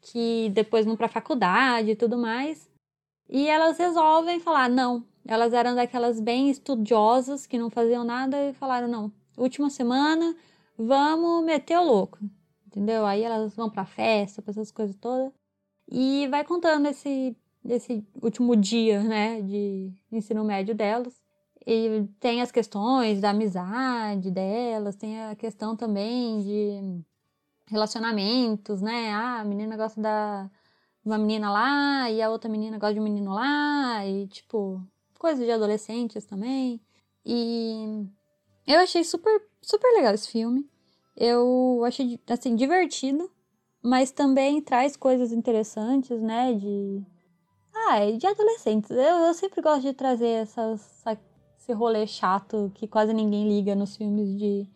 que 0.00 0.50
depois 0.50 0.86
vão 0.86 0.96
pra 0.96 1.08
faculdade 1.08 1.90
e 1.90 1.96
tudo 1.96 2.16
mais. 2.16 2.70
E 3.28 3.48
elas 3.48 3.78
resolvem 3.78 4.38
falar, 4.38 4.68
não. 4.68 5.04
Elas 5.26 5.52
eram 5.52 5.74
daquelas 5.74 6.20
bem 6.20 6.50
estudiosas 6.50 7.46
que 7.46 7.58
não 7.58 7.70
faziam 7.70 8.04
nada 8.04 8.36
e 8.48 8.52
falaram, 8.52 8.86
não, 8.88 9.12
última 9.36 9.70
semana, 9.70 10.36
vamos 10.76 11.44
meter 11.44 11.78
o 11.78 11.84
louco. 11.84 12.18
Entendeu? 12.66 13.06
Aí 13.06 13.22
elas 13.22 13.54
vão 13.54 13.70
pra 13.70 13.84
festa, 13.84 14.42
pra 14.42 14.50
essas 14.50 14.70
coisas 14.70 14.96
todas. 14.96 15.32
E 15.90 16.26
vai 16.28 16.44
contando 16.44 16.86
esse, 16.86 17.36
esse 17.64 18.06
último 18.22 18.56
dia, 18.56 19.02
né, 19.02 19.40
de 19.40 19.92
ensino 20.10 20.44
médio 20.44 20.74
delas. 20.74 21.14
E 21.66 22.06
tem 22.20 22.42
as 22.42 22.52
questões 22.52 23.20
da 23.20 23.30
amizade 23.30 24.30
delas, 24.30 24.96
tem 24.96 25.22
a 25.24 25.34
questão 25.34 25.74
também 25.76 26.40
de 26.42 27.04
relacionamentos, 27.66 28.82
né? 28.82 29.10
Ah, 29.12 29.40
a 29.40 29.44
menina 29.44 29.76
gosta 29.76 30.00
da 30.00 30.50
uma 31.04 31.18
menina 31.18 31.50
lá 31.50 32.10
e 32.10 32.22
a 32.22 32.30
outra 32.30 32.50
menina 32.50 32.78
gosta 32.78 32.94
de 32.94 33.00
um 33.00 33.04
menino 33.04 33.32
lá 33.34 34.06
e 34.06 34.26
tipo, 34.28 34.82
coisas 35.24 35.44
de 35.44 35.52
adolescentes 35.52 36.24
também. 36.24 36.80
E 37.24 38.06
eu 38.66 38.80
achei 38.80 39.02
super 39.04 39.34
super 39.62 39.90
legal 39.94 40.14
esse 40.14 40.28
filme. 40.28 40.68
Eu 41.16 41.82
achei 41.84 42.20
assim 42.28 42.56
divertido 42.56 43.30
mas 43.84 44.10
também 44.10 44.62
traz 44.62 44.96
coisas 44.96 45.30
interessantes, 45.30 46.18
né? 46.22 46.54
De. 46.54 47.02
Ah, 47.74 48.10
de 48.10 48.26
adolescentes. 48.26 48.90
Eu, 48.90 48.96
eu 49.26 49.34
sempre 49.34 49.60
gosto 49.60 49.82
de 49.82 49.92
trazer 49.92 50.28
essas, 50.28 50.80
essa, 51.06 51.20
esse 51.58 51.72
rolê 51.74 52.06
chato 52.06 52.72
que 52.74 52.88
quase 52.88 53.12
ninguém 53.12 53.46
liga 53.46 53.74
nos 53.74 53.94
filmes 53.94 54.38
de 54.38 54.66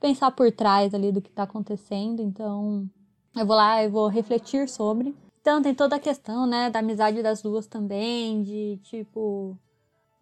pensar 0.00 0.32
por 0.32 0.50
trás 0.50 0.92
ali 0.92 1.12
do 1.12 1.22
que 1.22 1.30
tá 1.30 1.44
acontecendo. 1.44 2.20
Então, 2.20 2.90
eu 3.36 3.46
vou 3.46 3.54
lá 3.54 3.84
e 3.84 3.88
vou 3.88 4.08
refletir 4.08 4.68
sobre. 4.68 5.14
Então, 5.40 5.62
tem 5.62 5.72
toda 5.72 5.94
a 5.94 6.00
questão, 6.00 6.44
né, 6.44 6.68
da 6.68 6.80
amizade 6.80 7.22
das 7.22 7.40
duas 7.40 7.68
também, 7.68 8.42
de 8.42 8.80
tipo. 8.82 9.56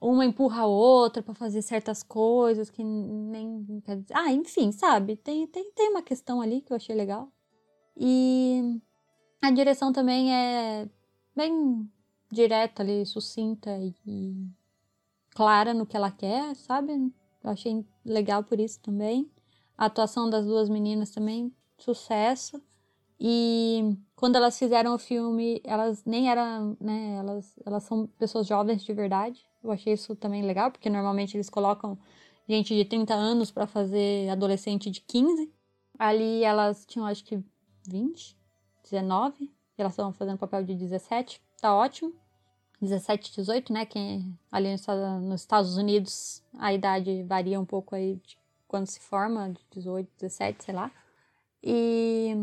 Uma 0.07 0.27
empurra 0.27 0.65
a 0.65 0.67
outra 0.67 1.23
para 1.23 1.33
fazer 1.33 1.63
certas 1.63 2.03
coisas 2.03 2.69
que 2.69 2.85
nem. 2.85 3.83
Ah, 4.13 4.31
enfim, 4.31 4.71
sabe? 4.71 5.17
Tem, 5.17 5.47
tem, 5.47 5.73
tem 5.73 5.89
uma 5.89 6.03
questão 6.03 6.43
ali 6.43 6.61
que 6.61 6.71
eu 6.71 6.77
achei 6.77 6.95
legal. 6.95 7.33
E 7.97 8.83
a 9.41 9.51
direção 9.51 9.95
também 9.95 10.31
é 10.31 10.87
bem 11.35 11.91
direta 12.31 12.83
ali, 12.83 13.07
sucinta 13.07 13.71
e 14.07 14.47
clara 15.31 15.73
no 15.73 15.87
que 15.87 15.97
ela 15.97 16.11
quer, 16.11 16.55
sabe? 16.55 16.93
Eu 17.43 17.51
achei 17.51 17.83
legal 18.05 18.45
por 18.45 18.61
isso 18.61 18.81
também. 18.81 19.31
A 19.77 19.87
atuação 19.87 20.29
das 20.29 20.45
duas 20.45 20.69
meninas 20.69 21.13
também, 21.13 21.51
sucesso. 21.79 22.63
E 23.19 23.97
quando 24.15 24.37
elas 24.37 24.59
fizeram 24.59 24.95
o 24.95 24.99
filme, 24.99 25.63
elas 25.65 26.05
nem 26.05 26.29
eram, 26.29 26.77
né? 26.79 27.17
Elas, 27.17 27.59
elas 27.65 27.85
são 27.85 28.07
pessoas 28.19 28.47
jovens 28.47 28.85
de 28.85 28.93
verdade. 28.93 29.49
Eu 29.65 29.73
achei 29.73 29.95
isso 29.95 30.15
também 30.15 30.43
legal, 30.43 30.71
porque 30.71 30.91
normalmente 30.91 31.37
eles 31.37 31.49
colocam 31.49 31.99
gente 32.47 32.75
de 32.77 32.85
30 32.85 33.15
anos 33.15 33.51
para 33.51 33.67
fazer 33.67 34.29
adolescente 34.29 34.91
de 34.91 35.01
15. 35.01 35.51
Ali 35.99 36.45
elas 36.45 36.85
tinham, 36.85 37.07
acho 37.07 37.25
que, 37.25 37.43
20, 37.89 38.37
19, 38.83 39.51
elas 39.79 39.93
estão 39.93 40.13
fazendo 40.13 40.39
papel 40.39 40.63
de 40.65 40.75
17, 40.75 41.41
tá 41.61 41.75
ótimo. 41.75 42.13
17, 42.81 43.35
18, 43.35 43.73
né? 43.73 43.87
Quem 43.87 44.39
ali 44.53 44.69
nos 45.23 45.41
Estados 45.41 45.79
Unidos 45.79 46.43
a 46.59 46.73
idade 46.73 47.23
varia 47.23 47.59
um 47.59 47.65
pouco 47.65 47.95
aí 47.95 48.17
de 48.17 48.37
quando 48.69 48.87
se 48.87 49.01
forma, 49.01 49.51
de 49.51 49.65
18, 49.71 50.11
17, 50.19 50.65
sei 50.65 50.75
lá. 50.75 50.91
E 51.63 52.37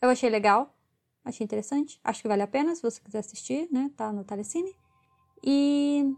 eu 0.00 0.08
achei 0.08 0.30
legal, 0.30 0.74
achei 1.22 1.44
interessante, 1.44 2.00
acho 2.02 2.22
que 2.22 2.28
vale 2.28 2.40
a 2.42 2.46
pena 2.46 2.74
se 2.74 2.80
você 2.80 3.00
quiser 3.02 3.18
assistir, 3.18 3.68
né? 3.70 3.90
Tá 3.94 4.10
no 4.12 4.24
Telecine. 4.24 4.74
E 5.42 6.14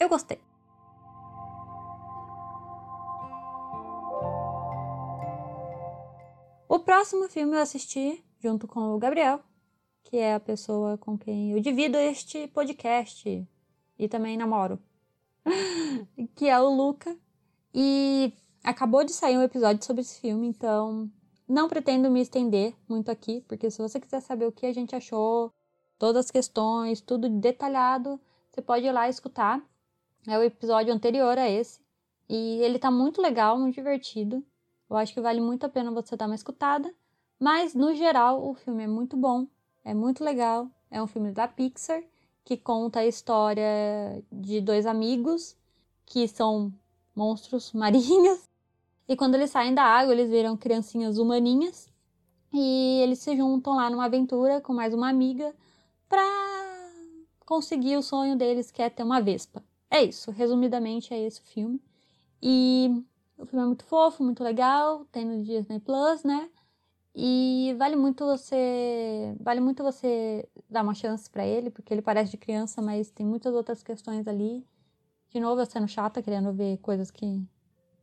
eu 0.00 0.08
gostei. 0.08 0.40
O 6.68 6.78
próximo 6.78 7.28
filme 7.28 7.54
eu 7.54 7.60
assisti 7.60 8.24
junto 8.38 8.66
com 8.66 8.94
o 8.94 8.98
Gabriel, 8.98 9.40
que 10.04 10.16
é 10.16 10.34
a 10.34 10.40
pessoa 10.40 10.96
com 10.96 11.18
quem 11.18 11.52
eu 11.52 11.60
divido 11.60 11.98
este 11.98 12.48
podcast 12.48 13.46
e 13.98 14.08
também 14.08 14.36
namoro, 14.36 14.78
que 16.34 16.48
é 16.48 16.58
o 16.58 16.74
Luca. 16.74 17.16
E 17.74 18.32
acabou 18.64 19.04
de 19.04 19.12
sair 19.12 19.36
um 19.36 19.42
episódio 19.42 19.84
sobre 19.84 20.00
esse 20.00 20.20
filme, 20.20 20.46
então 20.46 21.10
não 21.46 21.68
pretendo 21.68 22.10
me 22.10 22.20
estender 22.20 22.74
muito 22.88 23.10
aqui, 23.10 23.44
porque 23.46 23.70
se 23.70 23.82
você 23.82 24.00
quiser 24.00 24.20
saber 24.20 24.46
o 24.46 24.52
que 24.52 24.66
a 24.66 24.72
gente 24.72 24.96
achou, 24.96 25.52
todas 25.98 26.24
as 26.26 26.30
questões, 26.30 27.00
tudo 27.00 27.28
detalhado, 27.28 28.18
você 28.50 28.62
pode 28.62 28.86
ir 28.86 28.92
lá 28.92 29.08
escutar. 29.08 29.62
É 30.26 30.38
o 30.38 30.42
episódio 30.42 30.92
anterior 30.92 31.38
a 31.38 31.48
esse. 31.48 31.80
E 32.28 32.58
ele 32.62 32.78
tá 32.78 32.90
muito 32.90 33.20
legal, 33.20 33.58
muito 33.58 33.74
divertido. 33.74 34.44
Eu 34.88 34.96
acho 34.96 35.14
que 35.14 35.20
vale 35.20 35.40
muito 35.40 35.64
a 35.64 35.68
pena 35.68 35.90
você 35.90 36.16
dar 36.16 36.26
uma 36.26 36.34
escutada. 36.34 36.92
Mas, 37.38 37.74
no 37.74 37.94
geral, 37.94 38.46
o 38.46 38.54
filme 38.54 38.84
é 38.84 38.86
muito 38.86 39.16
bom, 39.16 39.46
é 39.84 39.94
muito 39.94 40.22
legal. 40.22 40.68
É 40.90 41.02
um 41.02 41.06
filme 41.06 41.32
da 41.32 41.48
Pixar 41.48 42.02
que 42.44 42.56
conta 42.56 43.00
a 43.00 43.06
história 43.06 44.22
de 44.30 44.60
dois 44.60 44.86
amigos 44.86 45.56
que 46.04 46.26
são 46.28 46.72
monstros 47.14 47.72
marinhos. 47.74 48.48
E 49.08 49.16
quando 49.16 49.34
eles 49.36 49.50
saem 49.50 49.74
da 49.74 49.82
água, 49.82 50.12
eles 50.12 50.30
viram 50.30 50.56
criancinhas 50.56 51.18
humaninhas. 51.18 51.88
E 52.52 53.00
eles 53.02 53.20
se 53.20 53.36
juntam 53.36 53.76
lá 53.76 53.88
numa 53.88 54.04
aventura 54.04 54.60
com 54.60 54.72
mais 54.72 54.92
uma 54.92 55.08
amiga 55.08 55.54
pra 56.08 56.24
conseguir 57.46 57.96
o 57.96 58.02
sonho 58.02 58.36
deles, 58.36 58.70
que 58.70 58.82
é 58.82 58.90
ter 58.90 59.02
uma 59.02 59.20
vespa. 59.20 59.64
É 59.90 60.02
isso, 60.02 60.30
resumidamente 60.30 61.12
é 61.12 61.18
esse 61.20 61.40
o 61.40 61.44
filme. 61.44 61.82
E 62.42 62.88
o 63.36 63.44
filme 63.46 63.64
é 63.64 63.66
muito 63.66 63.84
fofo, 63.84 64.22
muito 64.22 64.42
legal, 64.44 65.04
tem 65.06 65.24
no 65.24 65.42
Disney 65.42 65.80
Plus, 65.80 66.22
né? 66.24 66.48
E 67.14 67.74
vale 67.78 67.96
muito 67.96 68.24
você, 68.24 69.36
vale 69.40 69.60
muito 69.60 69.82
você 69.82 70.48
dar 70.68 70.82
uma 70.82 70.94
chance 70.94 71.28
para 71.28 71.44
ele, 71.46 71.70
porque 71.70 71.92
ele 71.92 72.02
parece 72.02 72.30
de 72.30 72.36
criança, 72.38 72.80
mas 72.80 73.10
tem 73.10 73.26
muitas 73.26 73.54
outras 73.54 73.82
questões 73.82 74.28
ali. 74.28 74.64
De 75.30 75.40
novo, 75.40 75.60
eu 75.60 75.66
sendo 75.66 75.88
chata, 75.88 76.22
querendo 76.22 76.52
ver 76.52 76.78
coisas 76.78 77.10
que 77.10 77.42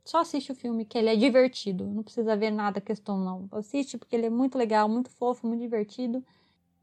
só 0.04 0.20
assiste 0.20 0.52
o 0.52 0.54
filme, 0.54 0.84
que 0.84 0.98
ele 0.98 1.10
é 1.10 1.16
divertido. 1.16 1.86
Não 1.86 2.02
precisa 2.02 2.36
ver 2.36 2.50
nada 2.50 2.80
questão, 2.80 3.18
não. 3.18 3.48
Assiste 3.52 3.98
porque 3.98 4.16
ele 4.16 4.26
é 4.26 4.30
muito 4.30 4.58
legal, 4.58 4.88
muito 4.88 5.10
fofo, 5.10 5.46
muito 5.46 5.60
divertido. 5.60 6.24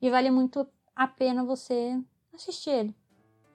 E 0.02 0.10
vale 0.10 0.32
muito 0.32 0.68
a 0.96 1.08
pena 1.08 1.44
você 1.44 2.00
assistir 2.34 2.70
ele. 2.72 2.96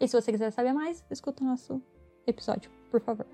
E 0.00 0.08
se 0.08 0.18
você 0.20 0.32
quiser 0.32 0.50
saber 0.50 0.72
mais, 0.72 1.04
escuta 1.10 1.44
o 1.44 1.46
nosso 1.46 1.80
episódio, 2.26 2.70
por 2.90 3.00
favor. 3.00 3.26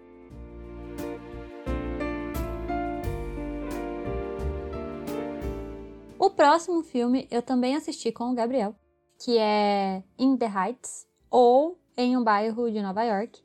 O 6.18 6.30
próximo 6.30 6.82
filme 6.82 7.26
eu 7.30 7.42
também 7.42 7.76
assisti 7.76 8.10
com 8.10 8.30
o 8.30 8.34
Gabriel, 8.34 8.74
que 9.18 9.38
é 9.38 10.02
In 10.18 10.36
the 10.36 10.46
Heights, 10.46 11.06
ou 11.30 11.78
Em 11.96 12.16
um 12.16 12.22
Bairro 12.24 12.70
de 12.70 12.80
Nova 12.82 13.02
York. 13.04 13.44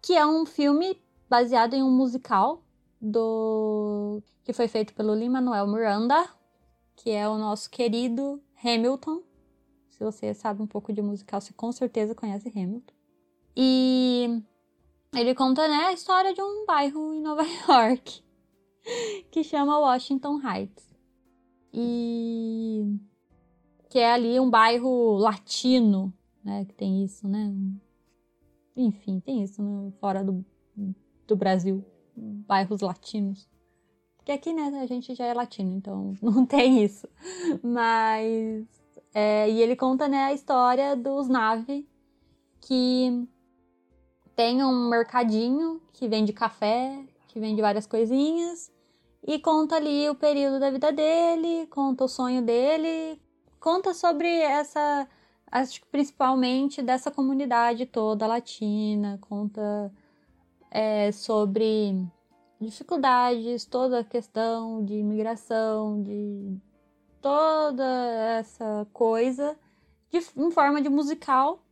que 0.00 0.14
é 0.16 0.26
um 0.26 0.44
filme 0.44 1.00
baseado 1.30 1.74
em 1.74 1.82
um 1.82 1.90
musical 1.90 2.60
do 3.00 4.20
que 4.44 4.52
foi 4.52 4.66
feito 4.66 4.92
pelo 4.94 5.14
Lin-Manuel 5.14 5.66
Miranda, 5.68 6.28
que 6.96 7.10
é 7.10 7.28
o 7.28 7.38
nosso 7.38 7.70
querido 7.70 8.42
Hamilton. 8.64 9.22
Se 10.02 10.04
você 10.04 10.34
sabe 10.34 10.60
um 10.60 10.66
pouco 10.66 10.92
de 10.92 11.00
musical, 11.00 11.40
você 11.40 11.52
com 11.52 11.70
certeza 11.70 12.14
conhece 12.14 12.48
Hamilton. 12.48 12.92
E 13.56 14.42
ele 15.14 15.34
conta, 15.34 15.68
né, 15.68 15.84
a 15.84 15.92
história 15.92 16.34
de 16.34 16.42
um 16.42 16.66
bairro 16.66 17.14
em 17.14 17.20
Nova 17.20 17.44
York 17.68 18.24
que 19.30 19.44
chama 19.44 19.78
Washington 19.78 20.40
Heights. 20.44 20.92
E 21.72 22.98
que 23.88 23.98
é 23.98 24.12
ali 24.12 24.40
um 24.40 24.50
bairro 24.50 25.16
latino, 25.18 26.12
né, 26.42 26.64
que 26.64 26.74
tem 26.74 27.04
isso, 27.04 27.28
né? 27.28 27.54
Enfim, 28.74 29.20
tem 29.20 29.42
isso 29.42 29.62
né, 29.62 29.92
fora 30.00 30.24
do, 30.24 30.44
do 31.28 31.36
Brasil, 31.36 31.84
bairros 32.16 32.80
latinos. 32.80 33.48
Porque 34.16 34.32
aqui, 34.32 34.52
né, 34.52 34.80
a 34.80 34.86
gente 34.86 35.14
já 35.14 35.26
é 35.26 35.34
latino, 35.34 35.72
então 35.74 36.14
não 36.22 36.44
tem 36.44 36.82
isso. 36.82 37.08
Mas. 37.62 38.81
É, 39.14 39.48
e 39.50 39.60
ele 39.60 39.76
conta, 39.76 40.08
né, 40.08 40.24
a 40.24 40.32
história 40.32 40.96
dos 40.96 41.28
nave 41.28 41.86
que 42.60 43.28
tem 44.34 44.64
um 44.64 44.88
mercadinho 44.88 45.80
que 45.92 46.08
vende 46.08 46.32
café, 46.32 47.04
que 47.28 47.38
vende 47.38 47.60
várias 47.60 47.86
coisinhas, 47.86 48.70
e 49.26 49.38
conta 49.38 49.76
ali 49.76 50.08
o 50.08 50.14
período 50.14 50.58
da 50.58 50.70
vida 50.70 50.92
dele, 50.92 51.66
conta 51.66 52.04
o 52.04 52.08
sonho 52.08 52.42
dele, 52.42 53.20
conta 53.60 53.94
sobre 53.94 54.28
essa 54.28 55.06
acho 55.50 55.82
que 55.82 55.86
principalmente 55.88 56.80
dessa 56.82 57.10
comunidade 57.10 57.84
toda 57.84 58.26
latina, 58.26 59.18
conta 59.20 59.92
é, 60.70 61.12
sobre 61.12 61.94
dificuldades, 62.58 63.66
toda 63.66 64.00
a 64.00 64.04
questão 64.04 64.82
de 64.84 64.94
imigração, 64.94 66.02
de 66.02 66.56
toda 67.22 67.84
essa 68.38 68.86
coisa 68.92 69.56
de, 70.10 70.18
em 70.36 70.50
forma 70.50 70.82
de 70.82 70.88
musical 70.88 71.64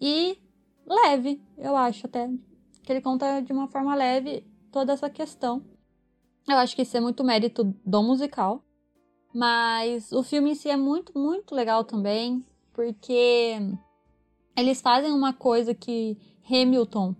e 0.00 0.38
leve, 0.86 1.42
eu 1.58 1.76
acho 1.76 2.06
até. 2.06 2.30
Que 2.84 2.92
ele 2.92 3.02
conta 3.02 3.42
de 3.42 3.52
uma 3.52 3.68
forma 3.68 3.94
leve 3.94 4.46
toda 4.72 4.94
essa 4.94 5.10
questão. 5.10 5.62
Eu 6.48 6.56
acho 6.56 6.74
que 6.74 6.82
isso 6.82 6.96
é 6.96 7.00
muito 7.00 7.22
mérito 7.22 7.64
do 7.84 8.02
musical. 8.02 8.64
Mas 9.34 10.10
o 10.12 10.22
filme 10.22 10.52
em 10.52 10.54
si 10.54 10.70
é 10.70 10.76
muito, 10.76 11.18
muito 11.18 11.54
legal 11.54 11.84
também 11.84 12.42
porque 12.72 13.58
eles 14.56 14.80
fazem 14.80 15.12
uma 15.12 15.32
coisa 15.32 15.74
que 15.74 16.16
Hamilton, 16.48 17.14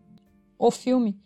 o 0.58 0.70
filme, 0.70 1.20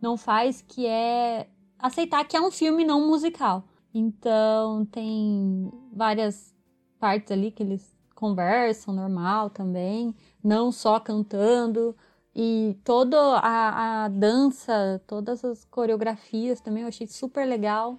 não 0.00 0.16
faz, 0.16 0.62
que 0.62 0.86
é 0.86 1.48
aceitar 1.78 2.24
que 2.24 2.36
é 2.36 2.40
um 2.40 2.50
filme 2.50 2.84
não 2.84 3.08
musical. 3.08 3.64
Então 3.92 4.84
tem 4.86 5.70
várias 5.92 6.54
partes 6.98 7.32
ali 7.32 7.50
que 7.50 7.62
eles 7.62 7.96
conversam 8.14 8.94
normal 8.94 9.50
também, 9.50 10.14
não 10.42 10.70
só 10.70 11.00
cantando. 11.00 11.96
E 12.34 12.78
toda 12.84 13.18
a, 13.38 14.04
a 14.04 14.08
dança, 14.08 15.02
todas 15.06 15.44
as 15.44 15.64
coreografias 15.64 16.60
também 16.60 16.82
eu 16.82 16.88
achei 16.88 17.06
super 17.06 17.46
legal. 17.46 17.98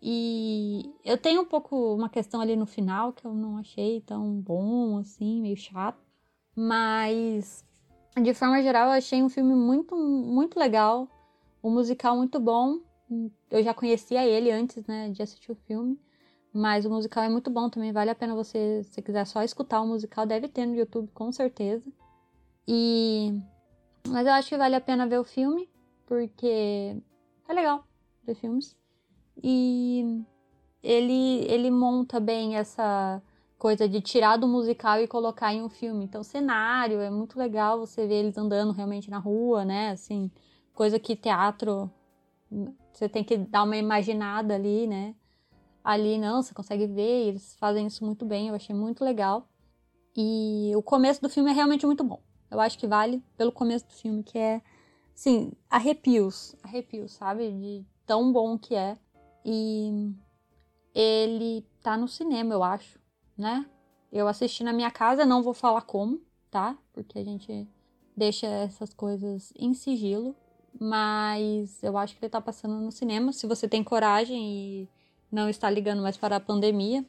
E 0.00 0.94
eu 1.04 1.18
tenho 1.18 1.42
um 1.42 1.44
pouco 1.44 1.94
uma 1.94 2.08
questão 2.08 2.40
ali 2.40 2.56
no 2.56 2.66
final 2.66 3.12
que 3.12 3.26
eu 3.26 3.34
não 3.34 3.58
achei 3.58 4.00
tão 4.00 4.40
bom, 4.40 4.98
assim, 4.98 5.40
meio 5.42 5.56
chato. 5.56 6.00
Mas, 6.54 7.64
de 8.22 8.32
forma 8.32 8.62
geral, 8.62 8.86
eu 8.88 8.92
achei 8.92 9.22
um 9.22 9.28
filme 9.28 9.54
muito, 9.54 9.96
muito 9.96 10.58
legal. 10.58 11.08
Um 11.62 11.70
musical 11.70 12.16
muito 12.16 12.38
bom. 12.38 12.80
Eu 13.50 13.62
já 13.62 13.72
conhecia 13.72 14.26
ele 14.26 14.50
antes, 14.50 14.84
né, 14.86 15.10
de 15.10 15.22
assistir 15.22 15.52
o 15.52 15.56
filme. 15.66 15.98
Mas 16.52 16.86
o 16.86 16.90
musical 16.90 17.22
é 17.22 17.28
muito 17.28 17.50
bom 17.50 17.68
também. 17.68 17.92
Vale 17.92 18.10
a 18.10 18.14
pena 18.14 18.34
você, 18.34 18.82
se 18.84 19.02
quiser 19.02 19.26
só 19.26 19.42
escutar 19.42 19.80
o 19.82 19.86
musical, 19.86 20.26
deve 20.26 20.48
ter 20.48 20.64
no 20.64 20.74
YouTube, 20.74 21.10
com 21.12 21.30
certeza. 21.30 21.84
E. 22.66 23.38
Mas 24.08 24.26
eu 24.26 24.32
acho 24.32 24.48
que 24.48 24.56
vale 24.56 24.74
a 24.74 24.80
pena 24.80 25.06
ver 25.06 25.18
o 25.18 25.24
filme, 25.24 25.68
porque 26.06 26.96
é 27.48 27.52
legal 27.52 27.84
ver 28.24 28.34
filmes. 28.36 28.74
E 29.42 30.24
ele, 30.82 31.44
ele 31.46 31.70
monta 31.70 32.18
bem 32.18 32.56
essa 32.56 33.22
coisa 33.58 33.88
de 33.88 34.00
tirar 34.00 34.36
do 34.36 34.48
musical 34.48 35.00
e 35.00 35.06
colocar 35.06 35.52
em 35.52 35.62
um 35.62 35.68
filme. 35.68 36.04
Então, 36.04 36.22
cenário 36.22 37.00
é 37.00 37.10
muito 37.10 37.38
legal 37.38 37.78
você 37.78 38.06
ver 38.06 38.14
eles 38.14 38.38
andando 38.38 38.72
realmente 38.72 39.10
na 39.10 39.18
rua, 39.18 39.64
né? 39.64 39.90
Assim, 39.90 40.30
coisa 40.72 40.98
que 40.98 41.14
teatro 41.14 41.90
você 42.96 43.08
tem 43.08 43.22
que 43.22 43.36
dar 43.36 43.64
uma 43.64 43.76
imaginada 43.76 44.54
ali, 44.54 44.86
né? 44.86 45.14
Ali 45.84 46.18
não, 46.18 46.42
você 46.42 46.54
consegue 46.54 46.86
ver, 46.86 47.28
eles 47.28 47.54
fazem 47.56 47.86
isso 47.86 48.04
muito 48.04 48.24
bem, 48.24 48.48
eu 48.48 48.54
achei 48.54 48.74
muito 48.74 49.04
legal. 49.04 49.48
E 50.16 50.72
o 50.74 50.82
começo 50.82 51.20
do 51.20 51.28
filme 51.28 51.50
é 51.50 51.52
realmente 51.52 51.84
muito 51.84 52.02
bom. 52.02 52.22
Eu 52.50 52.58
acho 52.58 52.78
que 52.78 52.86
vale 52.86 53.22
pelo 53.36 53.52
começo 53.52 53.86
do 53.86 53.92
filme, 53.92 54.22
que 54.22 54.38
é, 54.38 54.62
assim, 55.14 55.52
arrepios, 55.68 56.56
arrepios, 56.62 57.12
sabe? 57.12 57.50
De 57.50 57.84
tão 58.06 58.32
bom 58.32 58.58
que 58.58 58.74
é. 58.74 58.96
E 59.44 60.12
ele 60.94 61.66
tá 61.82 61.96
no 61.96 62.08
cinema, 62.08 62.54
eu 62.54 62.62
acho, 62.62 62.98
né? 63.36 63.66
Eu 64.10 64.26
assisti 64.26 64.64
na 64.64 64.72
minha 64.72 64.90
casa, 64.90 65.26
não 65.26 65.42
vou 65.42 65.52
falar 65.52 65.82
como, 65.82 66.20
tá? 66.50 66.78
Porque 66.92 67.18
a 67.18 67.24
gente 67.24 67.68
deixa 68.16 68.46
essas 68.46 68.94
coisas 68.94 69.52
em 69.54 69.74
sigilo. 69.74 70.34
Mas 70.78 71.82
eu 71.82 71.96
acho 71.96 72.14
que 72.14 72.24
ele 72.24 72.30
tá 72.30 72.40
passando 72.40 72.74
no 72.74 72.92
cinema. 72.92 73.32
Se 73.32 73.46
você 73.46 73.68
tem 73.68 73.82
coragem 73.82 74.82
e 74.82 74.88
não 75.30 75.48
está 75.48 75.70
ligando 75.70 76.02
mais 76.02 76.16
para 76.16 76.36
a 76.36 76.40
pandemia, 76.40 77.04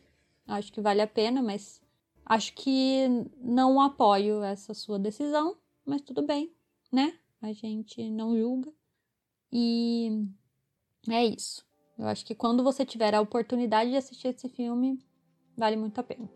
acho 0.48 0.72
que 0.72 0.82
vale 0.82 1.02
a 1.02 1.08
pena, 1.08 1.42
mas 1.42 1.82
acho 2.26 2.54
que 2.54 3.08
não 3.42 3.82
apoio 3.82 4.44
essa 4.44 4.74
sua 4.74 4.98
decisão, 4.98 5.58
mas 5.86 6.02
tudo 6.02 6.22
bem, 6.22 6.52
né? 6.92 7.14
A 7.42 7.52
gente 7.52 8.10
não 8.10 8.38
julga. 8.38 8.74
E 9.52 10.26
é 11.10 11.26
isso. 11.26 11.66
Eu 11.98 12.08
acho 12.08 12.26
que 12.26 12.36
quando 12.36 12.64
você 12.64 12.86
tiver 12.86 13.14
a 13.16 13.22
oportunidade 13.22 13.90
de 13.90 13.98
assistir 13.98 14.30
esse 14.30 14.48
filme, 14.50 15.00
vale 15.56 15.76
muito 15.76 16.00
a 16.00 16.04
pena. 16.04 16.30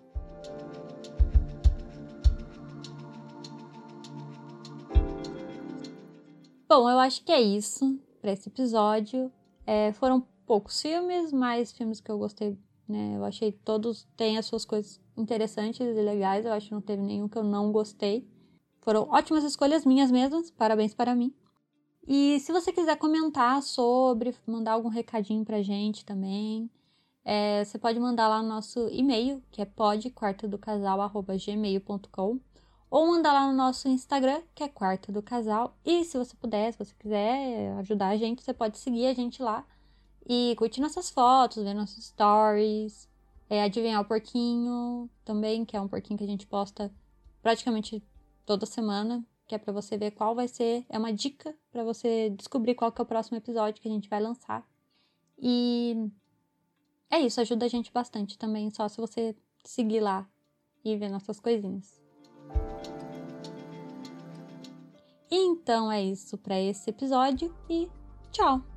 Bom, 6.72 6.90
eu 6.90 6.98
acho 7.00 7.24
que 7.26 7.34
é 7.34 7.42
isso 7.42 8.00
para 8.22 8.32
esse 8.32 8.48
episódio. 8.48 9.30
É, 9.68 9.92
foram 9.92 10.26
poucos 10.46 10.82
filmes, 10.82 11.34
mas 11.34 11.74
filmes 11.74 12.00
que 12.00 12.10
eu 12.10 12.18
gostei, 12.18 12.58
né? 12.88 13.18
Eu 13.18 13.26
achei 13.26 13.52
todos 13.52 14.08
têm 14.16 14.38
as 14.38 14.46
suas 14.46 14.64
coisas 14.64 15.02
interessantes 15.18 15.82
e 15.82 16.02
legais. 16.02 16.46
Eu 16.46 16.54
acho 16.54 16.70
que 16.70 16.74
não 16.74 16.80
teve 16.80 17.04
nenhum 17.04 17.28
que 17.28 17.38
eu 17.38 17.44
não 17.44 17.74
gostei. 17.74 18.26
Foram 18.80 19.02
ótimas 19.10 19.44
escolhas 19.44 19.84
minhas 19.84 20.10
mesmas. 20.10 20.50
Parabéns 20.50 20.94
para 20.94 21.14
mim. 21.14 21.36
E 22.08 22.40
se 22.40 22.54
você 22.54 22.72
quiser 22.72 22.96
comentar 22.96 23.62
sobre, 23.62 24.34
mandar 24.48 24.72
algum 24.72 24.88
recadinho 24.88 25.44
pra 25.44 25.62
gente 25.62 26.06
também, 26.06 26.72
é, 27.26 27.66
você 27.66 27.78
pode 27.78 28.00
mandar 28.00 28.30
lá 28.30 28.42
no 28.42 28.48
nosso 28.48 28.88
e-mail, 28.88 29.44
que 29.52 29.62
é 29.62 29.66
podquartodocasal.gmail.com 29.66 32.40
ou 32.92 33.08
mandar 33.08 33.34
lá 33.34 33.48
no 33.48 33.54
nosso 33.58 33.88
Instagram, 33.88 34.44
que 34.54 34.64
é 34.64 34.70
Quarto 34.70 35.12
do 35.12 35.24
Casal. 35.24 35.76
E 35.84 36.04
se 36.04 36.18
você 36.18 36.36
puder, 36.36 36.72
se 36.72 36.78
você 36.78 36.94
quiser 37.00 37.74
ajudar 37.80 38.10
a 38.10 38.18
gente, 38.18 38.44
você 38.44 38.54
pode 38.54 38.78
seguir 38.78 39.08
a 39.08 39.14
gente 39.16 39.42
lá 39.42 39.66
e 40.28 40.54
curtir 40.58 40.82
nossas 40.82 41.10
fotos, 41.10 41.64
ver 41.64 41.74
nossos 41.74 42.06
stories, 42.06 43.10
é, 43.50 43.64
adivinhar 43.64 44.02
o 44.02 44.06
porquinho 44.06 45.10
também, 45.26 45.66
que 45.66 45.76
é 45.76 45.82
um 45.82 45.88
porquinho 45.88 46.20
que 46.20 46.24
a 46.24 46.28
gente 46.28 46.46
posta 46.46 46.94
praticamente 47.42 48.04
toda 48.46 48.68
semana 48.68 49.26
que 49.52 49.56
é 49.56 49.58
para 49.58 49.74
você 49.74 49.98
ver 49.98 50.12
qual 50.12 50.34
vai 50.34 50.48
ser, 50.48 50.86
é 50.88 50.98
uma 50.98 51.12
dica 51.12 51.54
para 51.74 51.84
você 51.84 52.30
descobrir 52.30 52.74
qual 52.74 52.90
que 52.90 53.02
é 53.02 53.04
o 53.04 53.06
próximo 53.06 53.36
episódio 53.36 53.82
que 53.82 53.88
a 53.90 53.92
gente 53.92 54.08
vai 54.08 54.22
lançar. 54.22 54.66
E 55.38 56.10
é 57.10 57.20
isso, 57.20 57.42
ajuda 57.42 57.66
a 57.66 57.68
gente 57.68 57.92
bastante 57.92 58.38
também, 58.38 58.72
só 58.72 58.88
se 58.88 58.96
você 58.96 59.36
seguir 59.66 60.00
lá 60.00 60.26
e 60.86 60.96
ver 60.96 61.10
nossas 61.10 61.38
coisinhas. 61.38 62.01
Então 65.30 65.92
é 65.92 66.04
isso 66.04 66.38
para 66.38 66.60
esse 66.60 66.90
episódio 66.90 67.56
e 67.70 67.88
tchau! 68.32 68.71